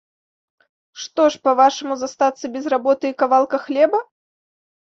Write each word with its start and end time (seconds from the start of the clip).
Што 1.03 1.25
ж, 1.35 1.41
па-вашаму, 1.47 1.93
застацца 2.05 2.45
без 2.57 2.65
работы 2.75 3.05
і 3.15 3.19
кавалка 3.21 3.57
хлеба? 3.67 3.99